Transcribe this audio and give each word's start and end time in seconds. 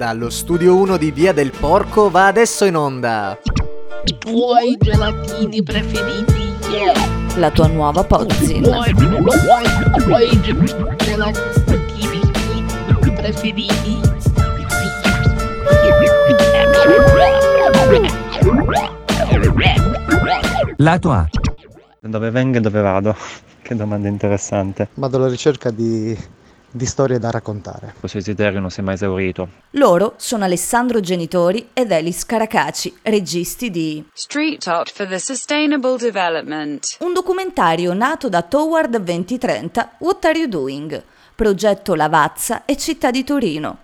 Dallo 0.00 0.30
studio 0.30 0.76
1 0.76 0.96
di 0.96 1.10
Via 1.10 1.34
del 1.34 1.50
Porco 1.50 2.08
va 2.08 2.28
adesso 2.28 2.64
in 2.64 2.74
onda. 2.74 3.38
I 4.06 4.16
tuoi 4.16 4.78
gelatini 4.78 5.62
preferiti. 5.62 6.54
Yeah. 6.70 7.36
La 7.36 7.50
tua 7.50 7.66
nuova 7.66 8.00
I 8.00 8.06
Podzin. 8.06 8.62
tuoi, 8.62 8.88
i 8.88 8.94
tuoi 9.98 10.40
gelatini 10.96 12.20
preferiti. 13.14 14.00
Lato 20.78 21.10
A. 21.10 21.28
Dove 22.00 22.30
vengo 22.30 22.56
e 22.56 22.60
dove 22.62 22.80
vado? 22.80 23.14
Che 23.60 23.76
domanda 23.76 24.08
interessante. 24.08 24.88
Vado 24.94 25.18
alla 25.18 25.28
ricerca 25.28 25.70
di, 25.70 26.16
di 26.70 26.86
storie 26.86 27.18
da 27.18 27.30
raccontare. 27.30 27.94
Questo 27.98 28.18
desiderio 28.18 28.60
non 28.60 28.70
si 28.70 28.80
è 28.80 28.82
mai 28.82 28.94
esaurito. 28.94 29.48
Loro 29.72 30.14
sono 30.16 30.44
Alessandro 30.44 31.00
Genitori 31.00 31.70
ed 31.72 31.90
Elis 31.90 32.24
Caracaci, 32.24 32.98
registi 33.02 33.70
di 33.70 34.04
Street 34.12 34.66
Art 34.66 34.92
for 34.92 35.06
the 35.06 35.18
Sustainable 35.18 35.96
Development. 35.96 36.96
un 37.00 37.12
documentario 37.12 37.92
nato 37.92 38.28
da 38.28 38.42
Toward 38.42 38.96
2030 38.96 39.96
What 39.98 40.24
Are 40.24 40.38
You 40.38 40.48
Doing? 40.48 41.02
Progetto 41.34 41.94
Lavazza 41.94 42.64
e 42.64 42.76
Città 42.76 43.10
di 43.10 43.24
Torino. 43.24 43.78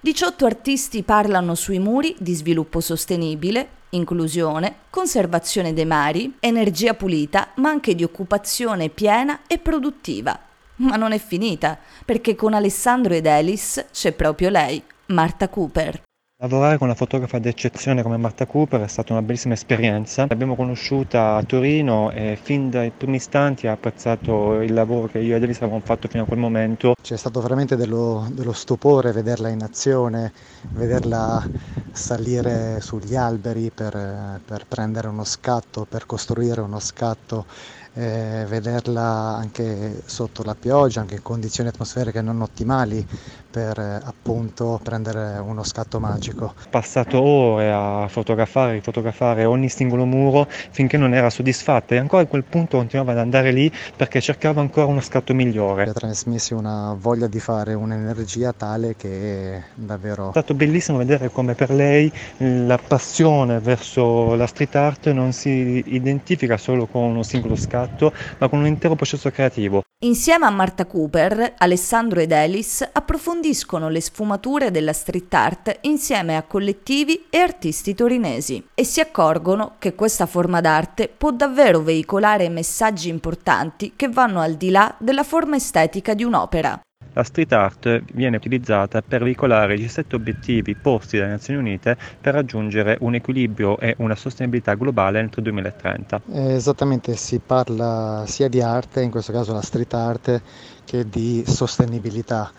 18 0.00 0.46
artisti 0.46 1.02
parlano 1.04 1.54
sui 1.54 1.78
muri 1.78 2.16
di 2.18 2.34
sviluppo 2.34 2.80
sostenibile, 2.80 3.68
inclusione, 3.90 4.76
conservazione 4.90 5.72
dei 5.72 5.84
mari, 5.84 6.36
energia 6.40 6.94
pulita, 6.94 7.50
ma 7.56 7.68
anche 7.68 7.94
di 7.94 8.02
occupazione 8.02 8.88
piena 8.88 9.42
e 9.46 9.58
produttiva. 9.58 10.36
Ma 10.82 10.96
non 10.96 11.12
è 11.12 11.18
finita, 11.18 11.78
perché 12.04 12.34
con 12.34 12.54
Alessandro 12.54 13.14
ed 13.14 13.26
Elis 13.26 13.86
c'è 13.92 14.12
proprio 14.12 14.50
lei, 14.50 14.82
Marta 15.06 15.48
Cooper. 15.48 16.02
Lavorare 16.42 16.76
con 16.76 16.88
una 16.88 16.96
fotografa 16.96 17.38
d'eccezione 17.38 18.02
come 18.02 18.16
Marta 18.16 18.46
Cooper 18.46 18.80
è 18.80 18.88
stata 18.88 19.12
una 19.12 19.22
bellissima 19.22 19.54
esperienza. 19.54 20.26
L'abbiamo 20.28 20.56
conosciuta 20.56 21.36
a 21.36 21.44
Torino 21.44 22.10
e 22.10 22.36
fin 22.40 22.68
dai 22.68 22.90
primi 22.90 23.14
istanti 23.14 23.68
ha 23.68 23.72
apprezzato 23.72 24.60
il 24.60 24.72
lavoro 24.72 25.06
che 25.06 25.20
io 25.20 25.36
ed 25.36 25.42
Elisa 25.44 25.60
avevamo 25.60 25.84
fatto 25.84 26.08
fino 26.08 26.24
a 26.24 26.26
quel 26.26 26.40
momento. 26.40 26.94
C'è 27.00 27.16
stato 27.16 27.40
veramente 27.40 27.76
dello, 27.76 28.28
dello 28.32 28.52
stupore 28.52 29.12
vederla 29.12 29.50
in 29.50 29.62
azione, 29.62 30.32
vederla 30.70 31.46
salire 31.92 32.80
sugli 32.80 33.14
alberi 33.14 33.70
per, 33.74 34.40
per 34.44 34.64
prendere 34.66 35.08
uno 35.08 35.24
scatto, 35.24 35.86
per 35.88 36.06
costruire 36.06 36.60
uno 36.60 36.80
scatto, 36.80 37.46
eh, 37.94 38.46
vederla 38.48 39.36
anche 39.36 40.02
sotto 40.04 40.42
la 40.42 40.54
pioggia, 40.54 41.00
anche 41.00 41.16
in 41.16 41.22
condizioni 41.22 41.68
atmosferiche 41.68 42.22
non 42.22 42.40
ottimali 42.40 43.06
per 43.50 43.78
eh, 43.78 44.00
appunto 44.02 44.80
prendere 44.82 45.38
uno 45.38 45.62
scatto 45.62 46.00
magico. 46.00 46.44
Ho 46.44 46.54
passato 46.70 47.20
ore 47.20 47.70
a 47.70 48.08
fotografare, 48.08 48.72
rifotografare 48.72 49.44
ogni 49.44 49.68
singolo 49.68 50.06
muro 50.06 50.48
finché 50.48 50.96
non 50.96 51.12
era 51.12 51.28
soddisfatta 51.28 51.94
e 51.94 51.98
ancora 51.98 52.22
a 52.22 52.26
quel 52.26 52.44
punto 52.44 52.78
continuava 52.78 53.12
ad 53.12 53.18
andare 53.18 53.52
lì 53.52 53.70
perché 53.94 54.20
cercava 54.22 54.62
ancora 54.62 54.86
uno 54.86 55.00
scatto 55.00 55.34
migliore. 55.34 55.84
Ha 55.84 55.92
trasmesso 55.92 56.56
una 56.56 56.96
voglia 56.98 57.26
di 57.26 57.40
fare 57.40 57.74
un'energia 57.74 58.54
tale 58.54 58.96
che 58.96 59.62
davvero 59.74 60.28
È 60.28 60.30
stato 60.30 60.54
bellissimo 60.54 60.96
vedere 60.96 61.30
come 61.30 61.54
per 61.54 61.70
lei 61.82 62.12
la 62.38 62.78
passione 62.78 63.58
verso 63.58 64.34
la 64.34 64.46
street 64.46 64.74
art 64.76 65.10
non 65.10 65.32
si 65.32 65.82
identifica 65.86 66.56
solo 66.56 66.86
con 66.86 67.02
uno 67.02 67.22
singolo 67.22 67.56
scatto, 67.56 68.12
ma 68.38 68.48
con 68.48 68.60
un 68.60 68.66
intero 68.66 68.94
processo 68.94 69.30
creativo. 69.30 69.82
Insieme 70.04 70.46
a 70.46 70.50
Marta 70.50 70.84
Cooper, 70.84 71.54
Alessandro 71.58 72.18
ed 72.18 72.32
Elis 72.32 72.88
approfondiscono 72.92 73.88
le 73.88 74.00
sfumature 74.00 74.72
della 74.72 74.92
street 74.92 75.32
art 75.32 75.78
insieme 75.82 76.36
a 76.36 76.42
collettivi 76.42 77.26
e 77.30 77.38
artisti 77.38 77.94
torinesi 77.94 78.66
e 78.74 78.84
si 78.84 78.98
accorgono 78.98 79.74
che 79.78 79.94
questa 79.94 80.26
forma 80.26 80.60
d'arte 80.60 81.08
può 81.08 81.30
davvero 81.30 81.82
veicolare 81.82 82.48
messaggi 82.48 83.08
importanti 83.10 83.92
che 83.94 84.08
vanno 84.08 84.40
al 84.40 84.54
di 84.54 84.70
là 84.70 84.92
della 84.98 85.22
forma 85.22 85.54
estetica 85.54 86.14
di 86.14 86.24
un'opera. 86.24 86.80
La 87.14 87.24
street 87.24 87.52
art 87.52 88.02
viene 88.14 88.36
utilizzata 88.36 89.02
per 89.02 89.22
veicolare 89.22 89.78
gli 89.78 89.88
sette 89.88 90.16
obiettivi 90.16 90.74
posti 90.74 91.18
dalle 91.18 91.32
Nazioni 91.32 91.60
Unite 91.60 91.96
per 92.20 92.32
raggiungere 92.32 92.96
un 93.00 93.14
equilibrio 93.14 93.78
e 93.78 93.94
una 93.98 94.14
sostenibilità 94.14 94.74
globale 94.74 95.18
entro 95.20 95.40
il 95.40 95.46
2030. 95.46 96.20
Eh, 96.32 96.54
Esattamente, 96.54 97.14
si 97.16 97.40
parla 97.44 98.24
sia 98.26 98.48
di 98.48 98.62
arte, 98.62 99.02
in 99.02 99.10
questo 99.10 99.32
caso 99.32 99.52
la 99.52 99.60
street 99.60 99.92
art, 99.94 100.42
che 100.84 101.08
di 101.08 101.44
sostenibilità. 101.46 102.50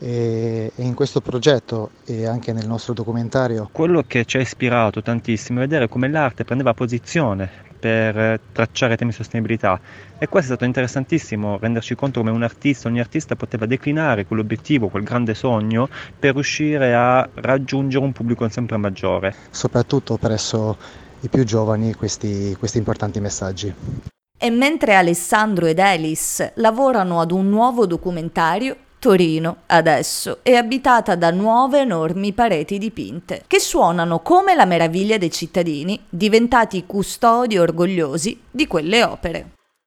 E, 0.00 0.70
e 0.74 0.82
in 0.84 0.94
questo 0.94 1.20
progetto 1.20 1.90
e 2.04 2.24
anche 2.24 2.52
nel 2.52 2.68
nostro 2.68 2.92
documentario 2.92 3.68
Quello 3.72 4.04
che 4.06 4.24
ci 4.26 4.36
ha 4.36 4.40
ispirato 4.40 5.02
tantissimo 5.02 5.58
è 5.58 5.62
vedere 5.62 5.88
come 5.88 6.08
l'arte 6.08 6.44
prendeva 6.44 6.72
posizione 6.72 7.66
per 7.78 8.18
eh, 8.18 8.40
tracciare 8.52 8.96
temi 8.96 9.10
di 9.10 9.16
sostenibilità 9.16 9.80
e 10.18 10.26
questo 10.26 10.52
è 10.52 10.56
stato 10.56 10.64
interessantissimo 10.64 11.58
renderci 11.58 11.94
conto 11.94 12.20
come 12.20 12.32
un 12.32 12.42
artista, 12.42 12.88
ogni 12.88 13.00
artista 13.00 13.36
poteva 13.36 13.66
declinare 13.66 14.26
quell'obiettivo, 14.26 14.88
quel 14.88 15.04
grande 15.04 15.34
sogno 15.34 15.88
per 16.18 16.34
riuscire 16.34 16.94
a 16.94 17.28
raggiungere 17.34 18.04
un 18.04 18.12
pubblico 18.12 18.48
sempre 18.48 18.76
maggiore. 18.76 19.34
soprattutto 19.50 20.16
presso 20.16 20.76
i 21.20 21.28
più 21.28 21.44
giovani 21.44 21.94
questi, 21.94 22.54
questi 22.58 22.78
importanti 22.78 23.20
messaggi. 23.20 23.74
E 24.40 24.50
mentre 24.50 24.94
Alessandro 24.94 25.66
ed 25.66 25.80
Elis 25.80 26.52
lavorano 26.54 27.20
ad 27.20 27.32
un 27.32 27.48
nuovo 27.48 27.86
documentario, 27.86 28.76
Torino 28.98 29.58
adesso 29.66 30.38
è 30.42 30.54
abitata 30.54 31.14
da 31.14 31.30
nuove 31.30 31.80
enormi 31.80 32.32
pareti 32.32 32.78
dipinte, 32.78 33.44
che 33.46 33.60
suonano 33.60 34.20
come 34.20 34.54
la 34.54 34.64
meraviglia 34.64 35.18
dei 35.18 35.30
cittadini, 35.30 36.00
diventati 36.08 36.84
custodi 36.84 37.58
orgogliosi 37.58 38.40
di 38.50 38.66
quelle 38.66 39.04
opere. 39.04 39.50